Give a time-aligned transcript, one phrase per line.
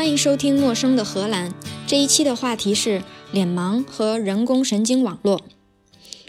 [0.00, 1.50] 欢迎收听《陌生的荷兰》。
[1.86, 5.42] 这一期的话题是脸盲和人工神经网络。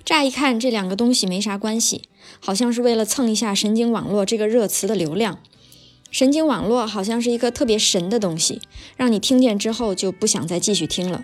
[0.03, 2.01] 乍一看，这两个东西没啥关系，
[2.42, 5.39] 好像是为了蹭一下“神经网络”这个热词的流量。
[6.12, 8.60] 神经网络好像是一个特别神的东西，
[8.97, 11.24] 让你听见之后就不想再继续听了。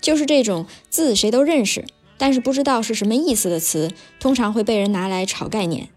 [0.00, 1.84] 就是这种字谁都认识，
[2.16, 5.90] 但是不知道是什么意思的词，通常会被人拿来炒概念。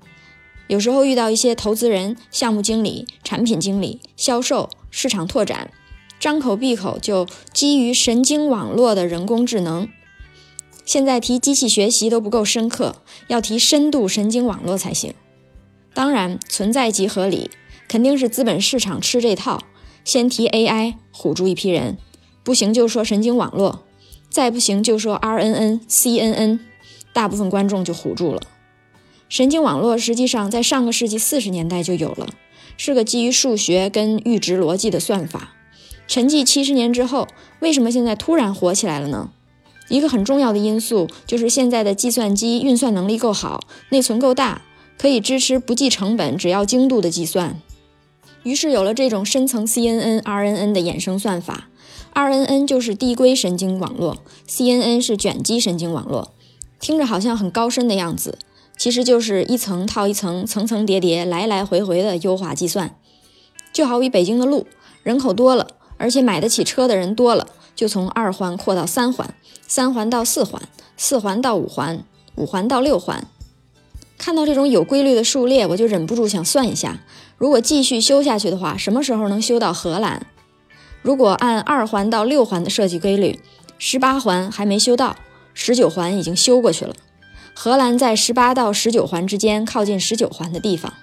[0.68, 5.72] 有时候遇到一些投资人、项目经理、产品经理、销售、市场拓展，
[6.20, 9.88] 张口闭口就基于神经网络的人工智能。
[10.86, 15.14] 现在提机器学习都不够深刻，要提深度神经网络才行。
[15.94, 17.52] 当然，存在即合理，
[17.88, 19.64] 肯定是资本市场吃这套，
[20.06, 21.98] 先提 AI 唬住一批人，
[22.44, 23.84] 不行就说神经网络，
[24.30, 26.60] 再不行就说 RNN、CNN，
[27.12, 28.42] 大部分观众就唬住了。
[29.28, 32.30] 神经网络实际上在上个世纪四十年代就有了，
[32.78, 35.57] 是个基于数学跟阈值逻辑的算法。
[36.08, 37.28] 沉寂七十年之后，
[37.60, 39.30] 为什么现在突然火起来了呢？
[39.90, 44.62] 一个很重要的因素就是现在的计算机运算能力够好，内存够大，
[44.98, 47.60] 可以支持不计成本、只要精度的计算。
[48.44, 51.70] 于是有了这种深层 CNN、RNN 的衍生算法。
[52.14, 56.34] RNN 就是递归神经网络，CNN 是卷积神经网络。
[56.80, 58.40] 听着好像很高深的样子。
[58.78, 62.96] 其实就是一层套一层，层层叠叠，来来回回的优化计算。
[63.72, 64.68] 就好比北京的路，
[65.04, 65.68] 人口多了，
[65.98, 69.34] 而且买得起车的人多了，就从二环扩到三环，
[69.68, 70.62] 三环到四环，
[70.96, 72.04] 四环到五环，
[72.36, 73.26] 五环到六环。
[74.18, 77.00] 看到这种有规律的数列，我就忍不住想算一下：
[77.38, 80.26] 如果继续修下去的话，什么时候能修到荷兰？
[81.02, 83.40] 如果按二环到六环的设计规律，
[83.78, 85.16] 十八环还没修到，
[85.54, 86.96] 十九环已经修过去了。
[87.54, 90.94] 荷兰在十八到十九环之间，靠近十九环的地方。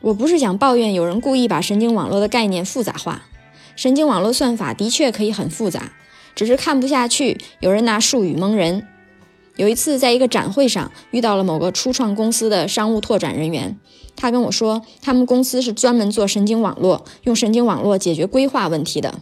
[0.00, 3.26] 我不是想抱怨有人故意把神经网络的概念复杂化，
[3.74, 5.92] 神经网络算法的确可以很复杂，
[6.34, 8.86] 只是看不下去有人拿术语蒙人。
[9.56, 13.76] 有一次在一个展会上遇到了某个初创公司的商务拓展人员，
[14.14, 19.20] 他跟我说，他们公司是专门做神经网络，用神经网络解决规划问题的。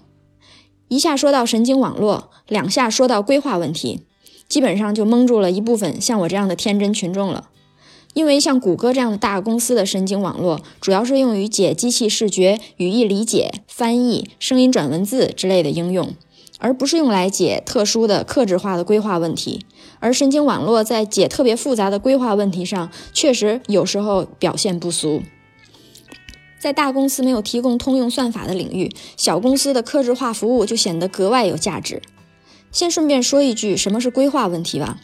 [0.88, 4.02] 一下说到神经网络，两下说到规划问题。
[4.46, 7.48] 基本上就蒙住了一部分像我这样的天真群众了，
[8.16, 16.14] 因为像谷歌这样的大公司的神经网络，主要是用于解机器视觉、语义理解、翻译、声音转文字之类的应用，
[16.58, 19.66] 而不是用来解特殊的、克制化的规划问题。
[20.00, 25.20] 而神经网络在解特别复杂的规划问题上，确实有时候表现不俗。
[26.58, 32.00] 在大公司没有提供通用算法的领域，小公司的克制化服务就显得格外有价值。
[32.72, 34.98] 先顺便说一句，什么是规划问题吧？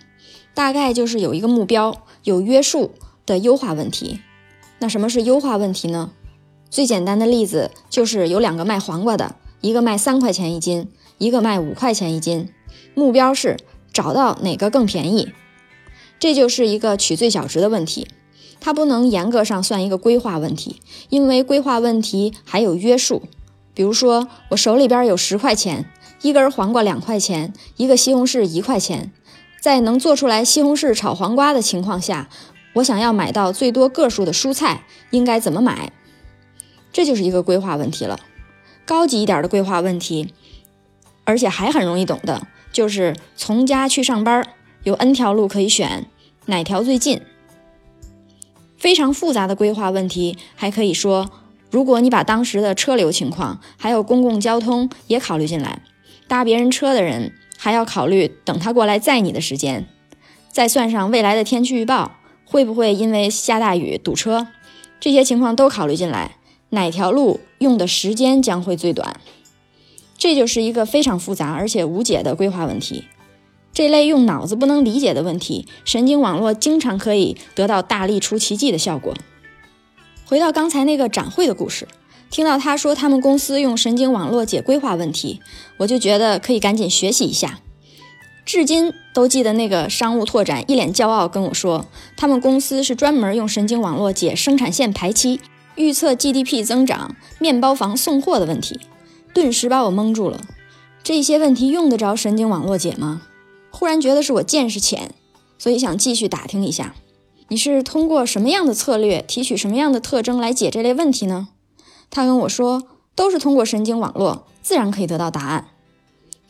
[0.55, 2.93] 大概就是有一个目标、有约束
[3.25, 4.21] 的优化问题。
[4.79, 6.11] 那什么是优化问题呢？
[6.71, 12.49] 最简单的例子就是有两个卖黄瓜的，一个卖三块钱一斤，一个卖五块钱一斤。
[12.95, 13.57] 目标是
[13.93, 15.33] 找到哪个更便宜，
[16.19, 18.09] 这就是一个取最小值的问题。
[18.61, 23.23] 它不能严格上算一个规划问题，因为规划问题还有约束。
[23.75, 25.87] 比如说，我手里边有十块钱。
[26.23, 29.13] 一根黄瓜两块钱，一个西红柿一块钱，
[29.63, 32.29] 在能做出来西红柿炒黄瓜的情况下，
[32.73, 35.93] 我想要买到最多个数的蔬菜，应该怎么买？
[36.93, 38.19] 这就是一个规划问题了。
[38.85, 40.35] 高级一点的规划问题，
[41.23, 44.45] 而且还很容易懂的，就是从家去上班
[44.83, 46.07] 有 n 条路可以选，
[46.47, 47.23] 哪条最近？
[48.77, 51.31] 非常复杂的规划问题，还可以说，
[51.71, 55.83] 如果你把当时的车流情况还有公共交通也考虑进来。
[56.27, 57.33] 搭别人车的人
[57.65, 59.87] 还要考虑等他过来载你的时间，
[60.51, 64.49] 再算上未来的天气预报，会不会因为下大雨堵车，
[64.99, 66.39] 这些情况都考虑进来，
[66.71, 69.21] 哪条路用的时间将会最短？
[70.19, 73.05] 这就是一个非常复杂而且无解的规划问题。
[73.73, 79.15] 这类用脑子不能理解的问题，神经网络经常可以得到大力出奇迹的效果。
[80.25, 81.87] 回到刚才那个展会的故事。
[82.33, 85.41] 听到他说他们公司用神经网络解规划问题，
[85.77, 87.61] 我就觉得可以赶紧学习一下。
[88.47, 91.85] 至今都记得那个商务拓展一脸骄傲跟我说，
[92.17, 95.41] 他们公司是专门用神经网络解生产线排期、
[95.75, 98.81] 预测 GDP 增长、面包房送货的问题，
[99.35, 100.41] 顿时把我蒙住了。
[101.03, 103.21] 这些问题用得着神经网络解吗？
[103.71, 105.11] 忽然觉得是我见识浅，
[105.59, 106.95] 所以想继续打听一下，
[107.49, 111.49] 你是通过什么样的策略提取什么样的特征来解这类问题呢？
[112.15, 112.83] 他跟我说，
[113.15, 115.69] 都是通过神经网络，自然可以得到答案。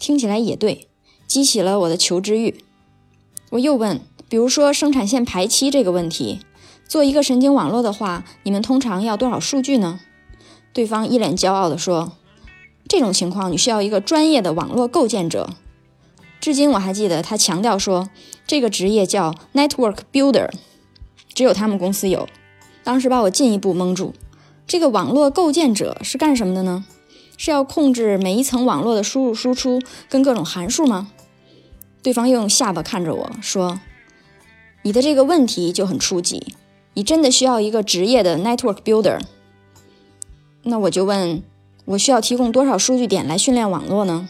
[0.00, 0.88] 听起来也对，
[1.28, 2.64] 激起了我的求知欲。
[3.50, 6.40] 我又问，比如说生产线排期这个问题，
[6.88, 10.00] 做一个神经网络的话，你们通常要多少数据呢？
[10.72, 12.10] 对方一脸骄傲地说
[12.88, 15.50] ：“这种情况你需要一个专业的网络构建者。
[16.40, 18.10] 至今我还记得他强调说，
[18.48, 20.50] 这个职业叫 Network Builder，
[21.32, 22.28] 只有他们公司有。
[22.82, 24.12] 当时把我进一步蒙住。
[24.66, 26.84] 这个网络构建者是干什么的呢？
[27.36, 31.10] 是要控制每一层网络的输入输出跟各种函数吗？
[32.02, 33.80] 对方又用下巴看着我说
[34.82, 36.54] ：“你的这个问题就很初级，
[36.94, 39.20] 你真的需要一个职业的 Network Builder。”
[40.64, 41.42] 那我就问，
[41.86, 44.28] 我需要提供多少数据点来训练网络呢？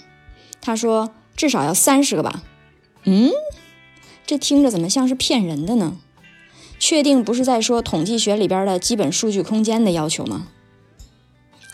[0.60, 2.42] 他说至少要三十个吧。
[3.04, 3.30] 嗯，
[4.26, 5.98] 这听着怎么像是骗人的呢？
[6.84, 10.48] 确定不是在说统计学里边的基本数据空间的要求吗？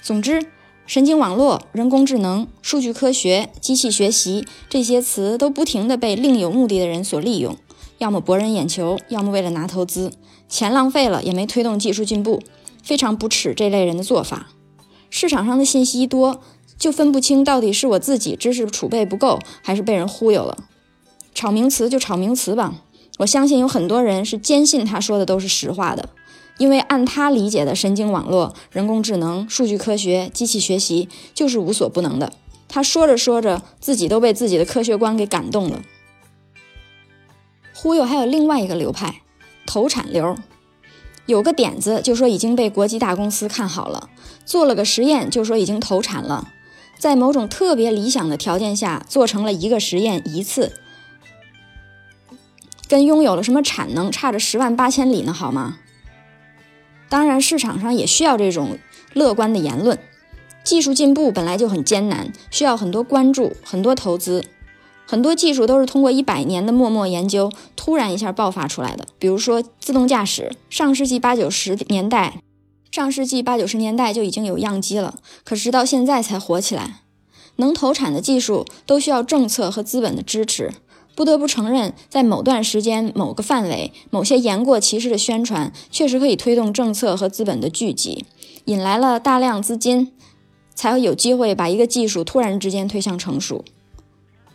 [0.03, 0.49] 总之，
[0.85, 7.57] 神经网络、人工智能、数据科学、机器学习这些词都不停地被另有目的的人所利用，
[7.97, 10.13] 要么博人眼球，要么为了拿投资，
[10.47, 12.43] 钱浪费了也没推动技术进步。
[12.83, 14.49] 非常不耻这类人的做法。
[15.09, 16.43] 市场上的信息多，
[16.79, 20.59] 就分不清到底是我自己知识储备不够，还是被人忽悠了。
[21.35, 22.75] 炒名词就炒名词吧。
[23.19, 26.09] 我相信有很多人是坚信他说的都是实话的，
[26.57, 32.33] 因为按他理解的神经网络、人工智能、数据科学、机器学习就是无所不能的。
[32.69, 35.83] 他说着说着，自己都被自己的科学观给感动了。
[37.75, 39.23] 忽悠还有另外一个流派，
[39.67, 40.37] 投产流。
[41.27, 44.09] 有个点子就说已经被国际大公司看好了，
[44.45, 46.49] 做了个实验就说已经投产了，
[46.99, 50.73] 在某种特别理想的条件下做成了一个实验一次，
[52.89, 55.33] 跟拥有了什么产能差着十万八千里呢？
[55.33, 55.79] 好吗？
[57.11, 58.79] 当然，市场上也需要这种
[59.13, 59.99] 乐观的言论。
[60.65, 64.45] 技术进步本来就很艰难，需要很多关注，很多投资。
[65.07, 69.07] 很多技术都是通过一百年的默默研究，突然一下爆发出来的。
[69.19, 72.43] 比如说自动驾驶，上世纪八九十年代，
[72.91, 75.15] 上世纪八九十年代就已经有样机了，
[75.45, 77.01] 可是到现在才火起来。
[77.57, 80.73] 能投产的技术都需要政策和资本的支持。
[81.19, 88.25] 不得不承认，在某段时间、某个范围、某些言过其实的宣传，确实可以推动政策和资本的聚集，
[88.67, 90.13] 引来了大量资金，
[90.77, 93.65] 才会有机会把一个技术突然之间推向成熟。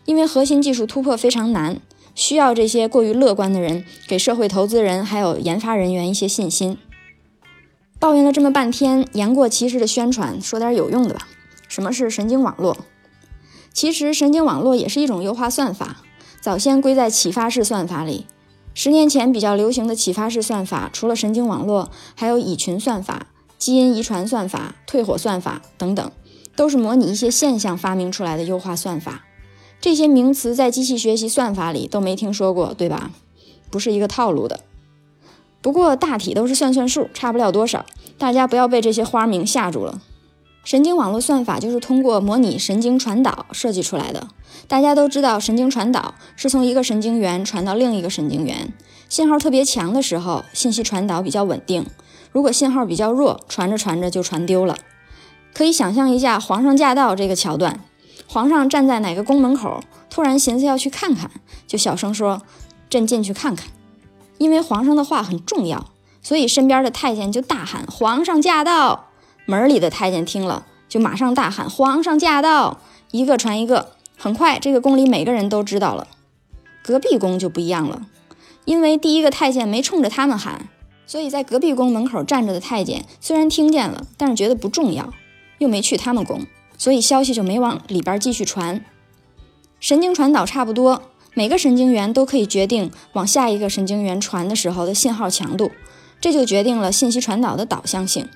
[0.05, 1.81] 因为核心技术突破非常难，
[2.15, 6.77] 需要这些过于乐观的人给社会投资人还有研发人员一些信心。
[7.99, 11.27] 抱怨了这么半天，言过其实的宣传，说点有用的吧。
[11.67, 12.77] 什么是神经网络？
[13.73, 15.97] 其实神经网络也是一种优化算法，
[16.43, 18.25] 早先归在启发式算法里。
[18.73, 26.11] 十年前比较流行的启发式算法，除了神经网络，还有蚁群算法、基因遗传算法、退火算法等等，
[26.57, 29.23] 都是模拟一些现象发明出来的优化算法。
[29.79, 33.11] 这些名词在机器学习算法里都没听说过，对吧？
[33.71, 34.59] 不是一个套路的。
[35.61, 37.85] 不过大体都是算算数，差不了多少。
[38.17, 40.01] 大家不要被这些花名吓住了。
[40.63, 44.27] 神经网络算法就是通过模拟神经传导设计出来的。
[44.67, 48.71] 大家都知道，神经传导是从一个神经元传到另一个神经元，
[49.09, 51.83] 信号特别强的时候，信息传导比较稳定；
[52.31, 54.77] 如果信号比较弱，传着传着就传丢了。
[55.53, 57.81] 可以想象一下皇上驾到这个桥段。
[58.25, 61.29] 皇上站在哪个宫门口，突然寻思要去看看，
[61.67, 62.41] 就小声说
[62.89, 63.67] ：“朕进去看看。”
[64.39, 69.09] 因为皇上的话很重要，所以身边的太监就大喊：“皇上驾到！”
[69.45, 72.79] 门里的太监听了，就马上大喊：“皇上驾到！”
[73.11, 76.07] 一个传一个，很快这个宫里每个人都知道了。
[76.81, 78.07] 隔壁宫就不一样了，
[78.65, 80.67] 因为第一个太监没冲着他们喊，
[81.05, 85.13] 所以在隔壁宫门口站着的太监虽然听见了，但是觉得不重要，
[85.59, 86.45] 又没去他们宫。
[86.77, 88.83] 所以消息就没往里边继续传。
[89.79, 95.71] 神经传导差不多，每个神经元都可以决定往下一个神经元传的时候的信号强度，
[96.19, 98.27] 这就决定了信息传导的导向性。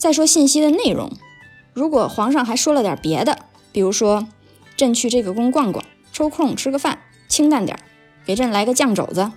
[0.00, 1.12] 再说信息的内容，
[1.74, 3.38] 如果皇上还说了点别的，
[3.70, 4.26] 比如说
[4.74, 7.78] 朕去这个宫逛逛，抽空吃个饭，清淡点，
[8.24, 9.30] 给朕来个酱肘子，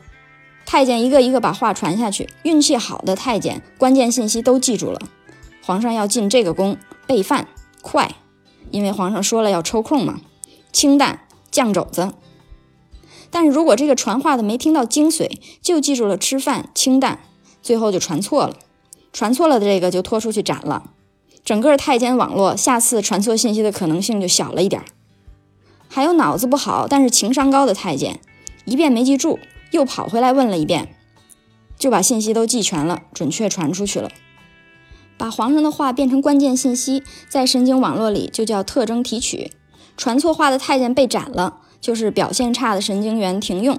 [0.66, 2.30] 太监一个一个把话传下去。
[2.44, 5.02] 运气好的太监，关键信息都记住了。
[5.66, 7.50] 皇上要进这个宫备饭。
[7.82, 8.16] 快，
[8.72, 10.22] 因为皇上说了要抽空嘛。
[10.72, 12.14] 清淡酱肘子，
[13.30, 15.30] 但是如果这个传话的没听到精髓，
[15.62, 17.20] 就记住了吃饭清淡，
[17.62, 18.56] 最后就传错了。
[19.14, 20.90] 传错了的这个就拖出去斩了。
[21.46, 24.84] 整个太监网络下次传错信息的可能性就小了一点。
[25.88, 28.20] 还有脑子不好但是情商高的太监，
[28.66, 29.40] 一遍没记住，
[29.72, 30.96] 又跑回来问了一遍，
[31.78, 34.10] 就把信息都记全了，准确传出去了。
[35.18, 39.52] 把皇上的话变成关键信息，在神经网络里就叫特征提取。
[39.96, 43.78] 传错话的太监被斩了，就是表现差的神经元停用，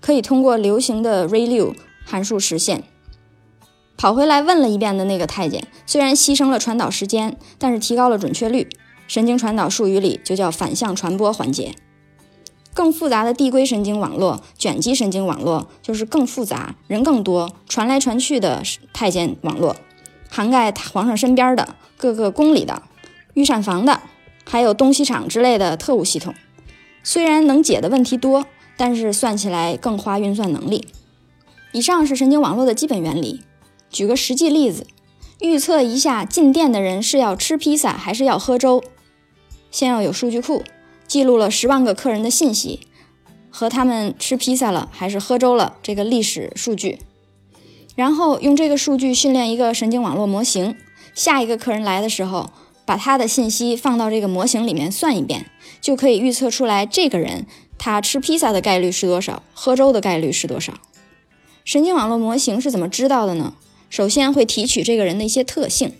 [0.00, 1.74] 可以通过流行的 ReLU
[2.04, 2.84] 函数实现。
[3.96, 8.68] 跑回来问了一遍的那个太监，虽然牺牲了传导时间，但是提高了准确率。
[9.06, 11.74] 神经传导术语里就叫反向传播环节。
[12.72, 19.76] 更复杂的递归神经网络、卷积神经网络就是更复杂、人更多、传来传去的太监网络，
[20.28, 22.82] 涵盖皇上身边的各个宫里的
[23.34, 24.00] 御膳房的，
[24.44, 26.34] 还有东西厂之类的特务系统。
[27.02, 28.46] 虽然能解的问题多，
[28.76, 30.88] 但是算起来更花运算能力。
[31.72, 33.42] 以上是神经网络的基本原理。
[33.94, 34.88] 举个实际例子，
[35.38, 38.82] 预测一下进店的人是要吃披萨还是要喝粥。
[39.70, 40.64] 先要有数据库。
[41.06, 42.80] 记录了十万个客人的信息
[43.50, 46.98] 和他们吃披萨了还是喝粥了这个历史数据，
[47.94, 50.76] 然后用这个数据训练一个神经网络模型。
[51.14, 52.50] 下一个客人来的时候，
[52.84, 55.46] 把他的信息放到这个模型里面算一遍，
[55.80, 57.46] 就可以预测出来这个人
[57.78, 60.72] 他吃披萨的概率是多少，喝粥的概率是多少。
[61.64, 63.54] 神经网络模型是怎么知道的呢？
[63.90, 65.92] 首先会提取这个人的一些特性，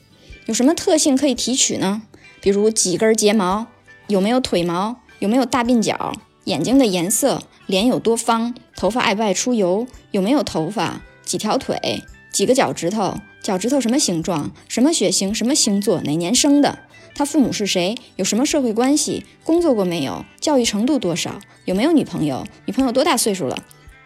[0.47, 2.03] 有什么特性可以提取呢？
[2.41, 3.67] 比如几根睫毛。
[4.07, 4.97] 有没有腿毛？
[5.19, 6.13] 有没有大鬓角？
[6.45, 7.43] 眼睛的颜色？
[7.67, 8.55] 脸有多方？
[8.77, 9.87] 头发爱不爱出油？
[10.11, 11.01] 有没有头发？
[11.25, 12.03] 几条腿？
[12.31, 13.15] 几个脚趾头？
[13.43, 14.53] 脚趾头什么形状？
[14.69, 15.35] 什么血型？
[15.35, 16.03] 什么星座？
[16.03, 16.81] 哪年生的？
[17.15, 17.95] 他父母是谁？
[18.17, 19.25] 有什么社会关系？
[19.43, 20.27] 工作过没有？
[20.39, 21.41] 教育程度多少？
[21.65, 22.47] 有没有女朋友？
[22.67, 23.65] 女朋友多大岁数了？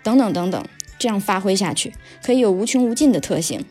[0.09, 0.65] 等等等等，
[0.99, 3.67] 这样发挥下去，可以有无穷无尽的特性。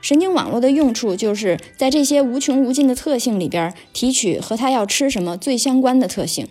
[0.00, 6.46] 神经网络的用处就是在这些无穷无尽的特性里边提取和他要吃什么最相关的特性。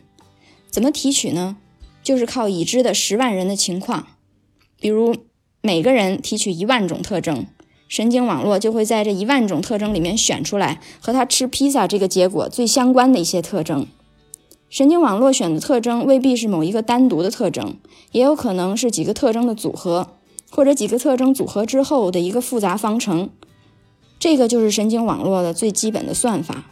[0.69, 1.55] 怎么提取呢？
[2.01, 4.07] 就是靠已知的十万人的情况，
[4.81, 5.15] 比如
[5.61, 7.45] 每个人提取一万种特征，
[7.87, 13.87] 神经网络就会在这一万种特征里面选出来和他吃披萨这个结果最相关的一些特征。
[14.73, 17.77] 神经网络选的特征未必是某一个单独的特征，
[18.11, 20.17] 也有可能是几个特征的组合，
[20.49, 23.29] 或者几个特征组合之后的一个复杂方程。
[24.17, 26.63] 这个就是神经网络的最基本的算法。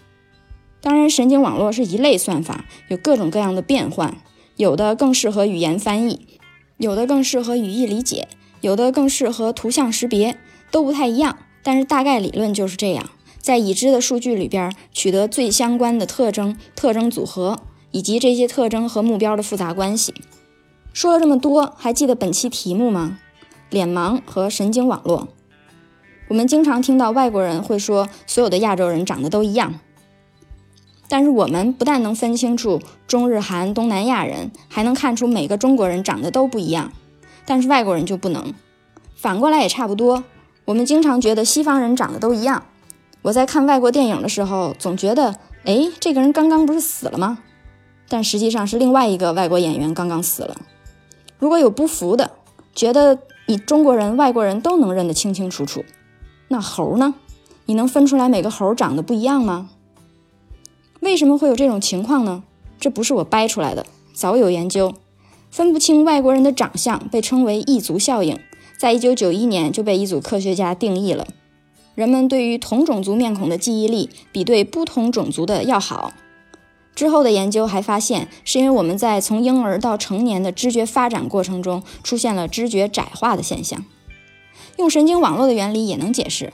[0.82, 4.18] 当然，神经网络是一类算法，有各种各样的变换，
[4.56, 6.40] 有的更适合语言翻译，
[6.78, 8.28] 有的更适合语义理解，
[8.62, 10.36] 有的更适合图像识别，
[10.72, 11.38] 都不太一样。
[11.62, 17.60] 但是大概理论就是这样，在已知的数据里边取得最相关的特征、特征组合，
[17.92, 20.14] 以及这些特征和目标的复杂关系。
[20.94, 23.20] 说了这么多，还记得本期题目吗？
[23.70, 25.30] 脸盲和神经网络。
[26.28, 29.80] 我们经常听到外国人会说，所有的亚洲人长得都一样。
[31.08, 36.92] 但是我们不但能分清楚中日韩东南亚人，还能看出每个中国人长得都不一样。
[37.46, 38.54] 但是外国人就不能。
[39.16, 40.24] 反过来也差不多。
[40.66, 42.64] 我们经常觉得西方人长得都一样。
[43.24, 47.40] 我在看外国电影的时候，总觉得，哎，这个人刚刚不是死了吗？
[48.12, 50.58] 但实际上是另外一个外国演员刚刚死了。
[51.40, 52.32] 如果有不服的，
[52.76, 55.86] 觉得你中国人、外国人都能认得清清楚楚。
[56.50, 57.14] 那猴呢？
[57.68, 59.70] 你能分出来每个猴长得不一样吗？
[61.00, 62.44] 为什么会有这种情况呢？
[62.82, 64.94] 这不是我掰出来的，早有研究。
[65.50, 68.38] 分不清外国人的长相被称为异族效应，
[68.78, 71.26] 在一九九一年就被一组科学家定义了。
[71.96, 76.12] 人们对于同种族面孔的记忆力比对不同种族的要好。
[76.94, 83.84] 之后的研究还发现，是因为我们在从婴儿到成年的知觉发展过程中出现了知觉窄化的现象。
[84.78, 86.52] 用神经网络的原理也能解释，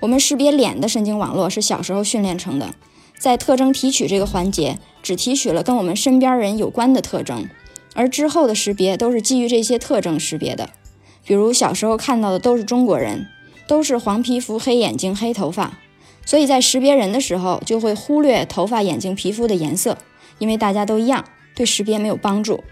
[0.00, 2.74] 我们识别脸的神经网络是小时候训练成的，
[3.18, 7.48] 在特征提取这个环节，只提取了跟我们身边人有关的特征，
[7.94, 10.70] 而之后的识别都是基于这些特征识别的。
[11.24, 13.26] 比如小时候看到的都是中国人，
[13.66, 15.78] 都是黄皮肤、黑眼睛、黑头发，
[16.26, 19.96] 所以在识别人的时候就会忽略头发、眼睛、皮肤的颜色，
[20.38, 22.62] 因为大家都一样，对识别没有帮助，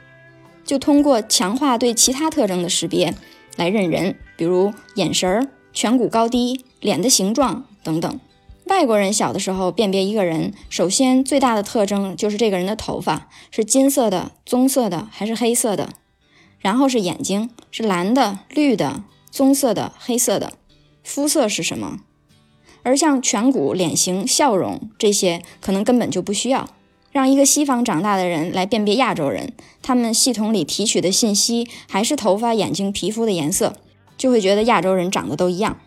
[0.65, 3.15] 就通过强化对其他特征的识别。
[3.57, 8.21] 来认人，比如眼神儿、颧骨高低、脸的形状等等。
[8.65, 15.91] 外国人小的时候辨别一个人，首先最大的特征就是这个人的头发是金色的、棕色的还是黑色的，
[16.59, 20.55] 然后是眼睛是蓝的、绿的、棕色的、黑色的，
[21.05, 22.01] 肤色是什么？
[22.85, 26.69] 而像颧骨、脸型、笑容这些，可能根本就不需要。
[27.11, 33.77] 让一个西方长大的人来辨别亚洲人，他们系统里提取的信息还是头发、眼睛、皮肤的颜色，
[34.17, 35.79] 就会觉得亚洲人长得都一样。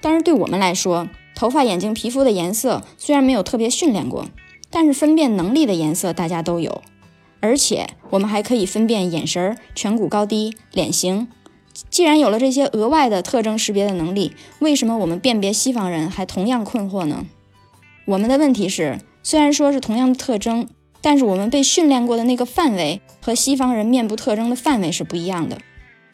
[0.00, 4.26] 但是对我们来说，头发、眼睛、皮肤的颜色虽然没有特别训练过，
[4.70, 6.82] 但是分辨能力的颜色大家都有，
[7.40, 11.26] 而且我们还可以分辨眼神、颧骨高低、脸型。
[11.90, 17.26] 既然有了这些额外的特征识别的能力，为什么我们辨别西方人还同样困惑呢？
[18.06, 19.00] 我们的问题是。
[19.26, 20.68] 虽然说是同样的特征，
[21.00, 25.56] 但是我们被训练过的那个范围和西方人面部特征的范围是不一样的。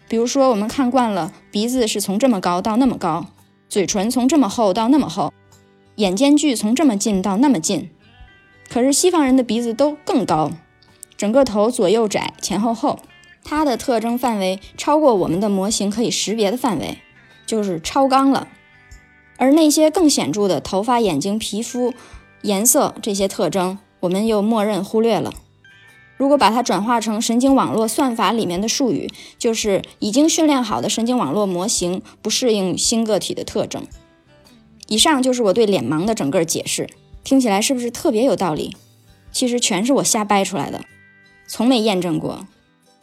[0.09, 3.27] 比如说，我们看惯了鼻子是从这么高到那么高，
[3.69, 5.33] 嘴唇从这么厚到那么厚，
[5.97, 7.91] 眼间距从这么近到那么近，
[8.69, 10.53] 可是西方人的鼻子都更高，
[11.17, 13.01] 整个头左右窄，前后厚，
[13.51, 16.99] 它的特征范围超过我们的模型可以识别的范围，
[17.45, 18.47] 就是超纲了。
[19.39, 21.93] 而那些更显著的头发、眼睛、皮肤
[22.43, 25.35] 颜色这些特征，我们又默认忽略了。
[26.17, 33.83] 如果把它转化成神经网络算法里面的术语，就是已经训练好的神经网络模型不适应新个体的特征。
[34.87, 36.89] 以上就是我对脸盲的整个解释，
[37.25, 38.77] 听起来是不是特别有道理？
[39.33, 40.85] 其实全是我瞎掰出来的，
[41.49, 42.47] 从没验证过。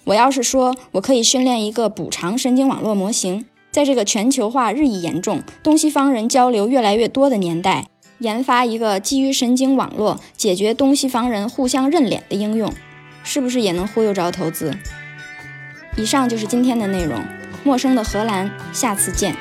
[0.08, 7.88] 我要是说我可以训练一个补偿神经网络模型，在这个全球化日益严重、东西方人交流越来越多的年代，
[8.20, 12.72] 研发一个基于神经网络解决东西方人互相认脸的应用。
[13.26, 14.74] 是不是也能忽悠着投资？
[15.98, 17.22] 以上就是今天的内容。
[17.66, 19.36] 陌生的荷兰，下次见。